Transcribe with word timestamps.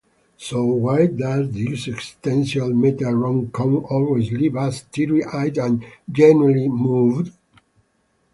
So 0.37 0.65
why 0.65 1.05
does 1.05 1.51
this 1.51 1.87
existential 1.87 2.73
meta-rom-com 2.73 3.85
always 3.87 4.31
leave 4.31 4.55
us 4.55 4.81
teary-eyed 4.91 5.59
and 5.59 5.85
genuinely 6.11 6.67
moved?... 6.67 7.31